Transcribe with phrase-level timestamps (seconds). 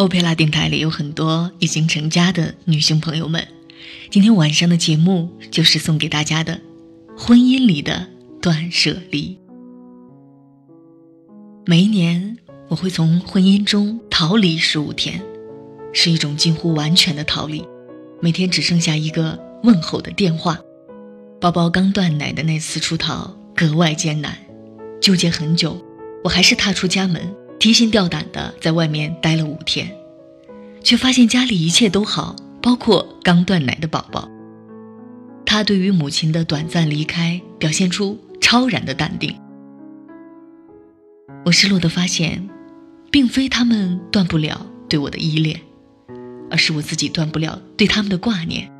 [0.00, 3.46] 欧佩拉电台里有很多已经成家的女性朋友们，
[4.08, 6.58] 今天晚上的节目就是送给大家的
[7.18, 8.08] 婚姻里的
[8.40, 9.38] 断舍离。
[11.66, 12.38] 每一年，
[12.68, 15.20] 我会从婚姻中逃离十五天，
[15.92, 17.62] 是一种近乎完全的逃离。
[18.22, 20.58] 每天只剩下一个问候的电话。
[21.42, 24.34] 宝宝刚断奶的那次出逃格外艰难，
[24.98, 25.78] 纠结很久，
[26.24, 27.20] 我还是踏出家门。
[27.60, 29.94] 提心吊胆的在外面待了五天，
[30.82, 34.26] 却发现家里一切都好，包括刚断奶的宝宝。
[35.44, 39.36] 他对于母亲的短暂离开表现出超然的淡定。
[41.44, 42.48] 我失落的发现，
[43.10, 45.60] 并非他们断不了对我的依恋，
[46.50, 48.72] 而是我自己断不了对他们的挂念。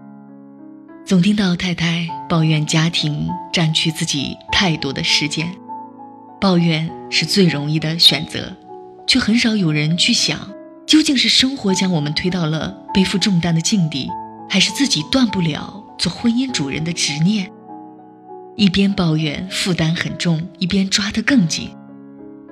[1.04, 5.54] 总听到太太抱怨家庭占据自己太多的时间，
[6.40, 8.56] 抱怨是最容易的选择。
[9.10, 10.38] 却很少有人去想，
[10.86, 14.08] 究竟是生活将我们推到了背负重担的境地，
[14.48, 17.50] 还是自己断不了做婚姻主人的执念？
[18.54, 21.70] 一边抱怨负担很重，一边抓得更紧。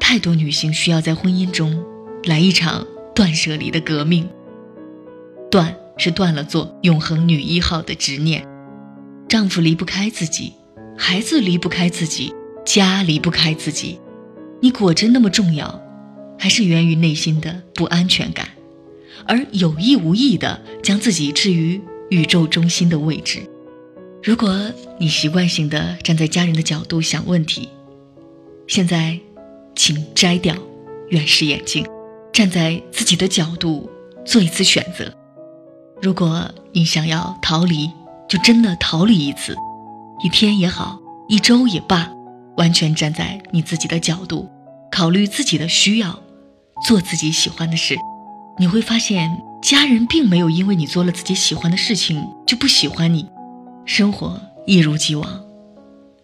[0.00, 1.81] 太多女性需要在婚姻中
[2.25, 2.84] 来一场
[3.15, 4.28] 断舍离的革命。
[5.53, 8.45] 断是断了做永恒女一号的执念，
[9.28, 10.55] 丈夫离不开自己，
[10.97, 12.34] 孩子离不开自己，
[12.67, 14.00] 家离不开自己，
[14.61, 15.81] 你果真那么重要？
[16.39, 18.48] 还是源于内心的不安全感，
[19.27, 23.41] 而有意无意的将自己置于宇宙中心的位置。
[24.22, 27.69] 如果你习惯性的站在家人的角度想问题，
[28.66, 29.19] 现在，
[29.75, 30.55] 请摘掉
[31.09, 31.86] 远视眼镜，
[32.33, 33.89] 站在自己的角度
[34.25, 35.12] 做一次选择。
[36.03, 37.91] 如果你想要逃离，
[38.28, 39.56] 就真的逃离一次，
[40.22, 42.11] 一天也好，一周也罢，
[42.56, 44.48] 完全站在你自己的角度，
[44.91, 46.19] 考虑自己的需要。
[46.83, 47.97] 做自己喜欢的事，
[48.59, 53.28] 你会发现家人并没有因为你做了自己喜欢的事情就不喜欢你，
[53.84, 55.41] 生活一如既往。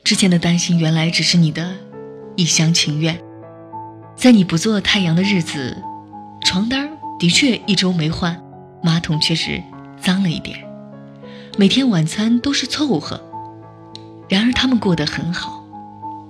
[0.05, 1.75] 之前的担心原来只是你的
[2.37, 3.19] 一厢情愿。
[4.15, 5.77] 在你不做太阳的日子，
[6.43, 6.89] 床单
[7.19, 8.41] 的确一周没换，
[8.83, 9.63] 马桶确实
[10.01, 10.59] 脏了一点，
[11.59, 13.21] 每天晚餐都是凑合。
[14.29, 15.65] 然而他们过得很好，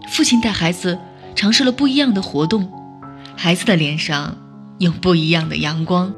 [0.09, 0.99] 父亲带孩子
[1.35, 2.71] 尝试了不一样的活动。
[3.37, 4.37] 孩子的脸上
[4.79, 6.15] 有不一样的阳光。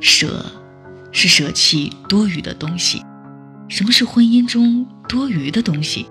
[0.00, 0.44] 舍，
[1.12, 3.02] 是舍弃多余的东西。
[3.68, 6.06] 什么是婚姻中多余的东西？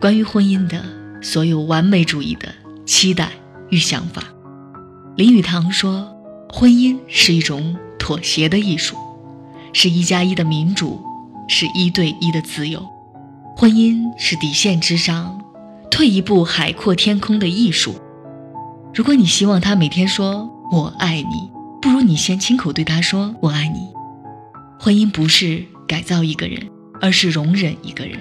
[0.00, 0.84] 关于婚姻的
[1.22, 2.48] 所有完美主义的
[2.84, 3.30] 期待
[3.70, 4.22] 与想法，
[5.16, 6.14] 林语堂说：
[6.48, 8.96] 婚姻是一种妥协的艺术，
[9.72, 11.02] 是一加一的民主，
[11.48, 12.86] 是一对一的自由。
[13.56, 15.40] 婚姻是底线之上。
[15.96, 17.98] 退一步，海阔天空的艺术。
[18.92, 23.78] 如果你希望他每天说“我爱你”，不如你先亲口对他说“我爱你”。
[24.78, 26.68] 婚姻不是改造一个人，
[27.00, 28.18] 而是容忍一个人。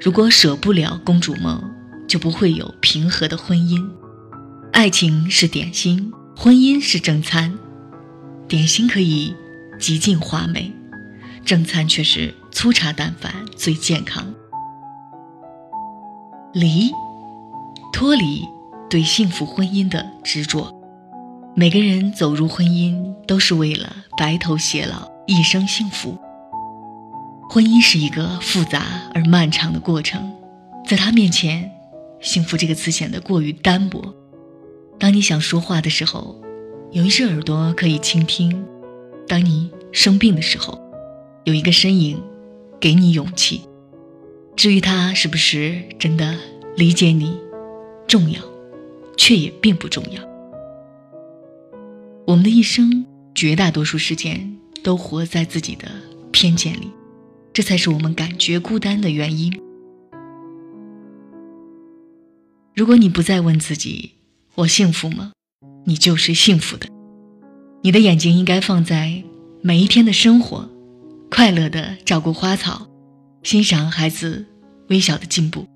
[0.00, 1.62] 如果舍不了公主梦，
[2.08, 3.80] 就不会有平和的婚姻。
[4.72, 7.56] 爱情是点心，婚姻是正餐。
[8.48, 9.32] 点心可以
[9.78, 10.72] 极尽华美，
[11.44, 14.34] 正餐却是粗茶淡饭最健康。
[16.54, 16.92] 离，
[17.92, 18.48] 脱离
[18.88, 20.72] 对幸福婚姻的执着。
[21.56, 26.16] 每个人走入婚姻都是为了白头偕老，一生幸福。
[27.50, 30.32] 婚姻是一个复杂而漫长的过程，
[30.86, 31.68] 在他面前，
[32.20, 34.14] 幸福这个词显得过于单薄。
[34.96, 36.40] 当你想说话的时候，
[36.92, 38.52] 有一只耳朵可以倾听；
[39.26, 40.80] 当你生病的时候，
[41.42, 42.22] 有一个身影
[42.78, 43.62] 给你勇气。
[44.64, 46.38] 至于他是不是真的
[46.74, 47.38] 理解你，
[48.08, 48.40] 重要，
[49.14, 50.22] 却也并不重要。
[52.26, 53.04] 我们的一生，
[53.34, 55.86] 绝大多数时间都活在自己的
[56.32, 56.90] 偏见里，
[57.52, 59.52] 这才是我们感觉孤单的原因。
[62.74, 64.12] 如果你不再问自己
[64.56, 65.32] “我幸福吗”，
[65.84, 66.88] 你就是幸福的。
[67.82, 69.24] 你的眼睛应该放在
[69.60, 70.70] 每一天的生活，
[71.30, 72.88] 快乐的照顾花草。
[73.42, 74.46] 欣赏孩子
[74.88, 75.66] 微小的进步，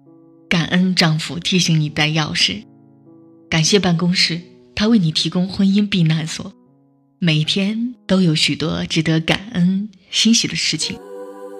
[0.48, 2.64] 感恩丈夫提醒你带钥匙，
[3.48, 4.40] 感谢办公室
[4.74, 6.52] 他为你提供婚姻避难所。
[7.18, 10.98] 每一天都有许多值得感恩欣喜的事情，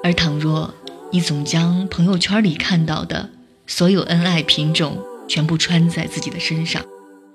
[0.05, 0.75] 而倘若
[1.11, 3.31] 你总将朋友圈里看到的
[3.67, 6.85] 所有恩爱品种全部穿在自己的身上，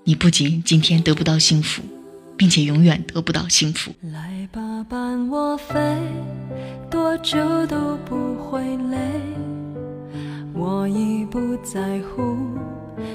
[0.03, 1.81] 你不仅今天得不到幸福。
[2.35, 3.93] 并且永远得不到幸福。
[4.01, 5.75] 来吧，伴我飞，
[6.89, 7.37] 多久
[7.67, 8.59] 都不会
[8.89, 8.97] 累。
[10.55, 12.37] 我已不在乎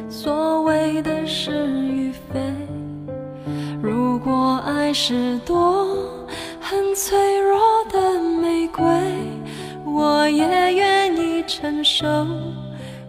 [0.09, 2.41] 所谓的是与非。
[3.81, 5.87] 如果爱是朵
[6.61, 8.85] 很脆弱的玫瑰
[9.85, 12.07] 我也愿意承受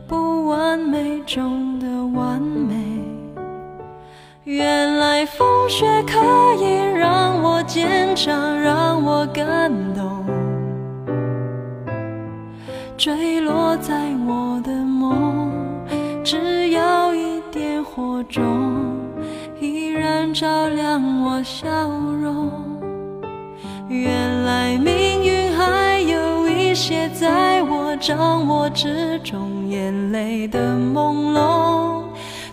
[0.08, 1.88] 不完美中的
[2.18, 2.76] 完美。
[4.44, 6.18] 原来风雪可
[6.64, 10.39] 以让我坚强让我感动。
[13.00, 15.50] 坠落在我的梦，
[16.22, 18.44] 只要一点火种。
[19.62, 22.52] 依然照亮我笑容。
[23.88, 32.04] 原来命运还有一些在我掌握之中，眼泪的朦胧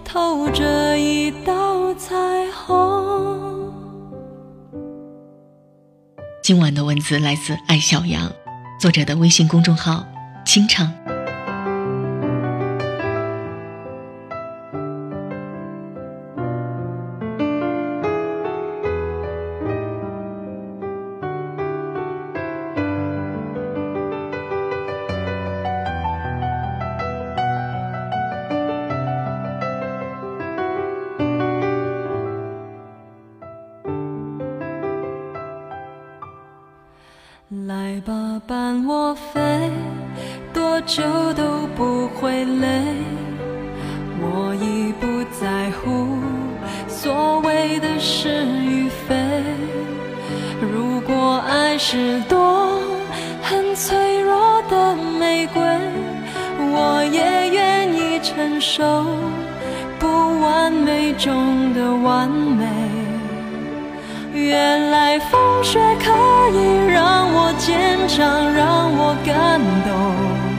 [0.04, 2.14] 透着一道彩
[2.52, 3.72] 虹。
[6.40, 8.30] 今晚的文字来自艾小羊，
[8.80, 10.04] 作者的微信公众号
[10.56, 10.90] “清唱”。
[37.66, 39.70] 来吧，伴我飞，
[40.76, 41.02] 多久
[41.32, 42.68] 都不会累。
[44.20, 46.18] 我已不在乎
[46.86, 49.16] 所谓的是与非。
[50.60, 52.78] 如果爱是朵
[53.42, 55.62] 很脆弱的玫瑰，
[56.58, 59.06] 我也愿意承受
[59.98, 60.06] 不
[60.42, 62.66] 完美中的完美。
[64.34, 66.10] 原来风雪可
[66.50, 69.58] 以让我坚强，让我感
[69.88, 70.55] 动，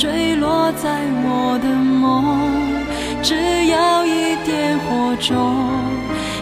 [0.00, 0.88] 坠落在
[1.24, 2.80] 我的梦，
[3.22, 5.54] 只要一点火种，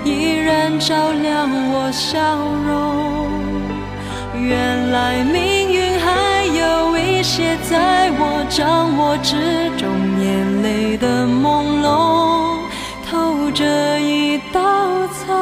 [0.04, 2.38] 依然照亮我笑
[2.68, 3.26] 容。
[4.40, 9.90] 原来命运还有一些在我掌握之中，
[10.22, 12.60] 眼泪的朦胧
[13.10, 14.86] 透着一道。
[15.08, 15.34] 彩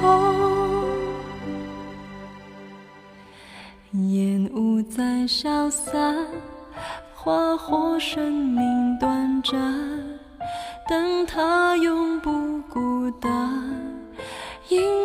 [0.00, 0.02] 虹，
[4.10, 6.16] 烟雾在消散，
[7.24, 9.56] 花火生命短暂，
[10.88, 13.30] 但它永不孤单。
[14.68, 15.01] 因